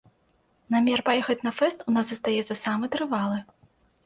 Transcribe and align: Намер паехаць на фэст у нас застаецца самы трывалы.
Намер 0.75 1.03
паехаць 1.09 1.37
на 1.49 1.53
фэст 1.59 1.83
у 1.91 1.93
нас 1.99 2.05
застаецца 2.13 2.59
самы 2.63 2.91
трывалы. 2.97 3.39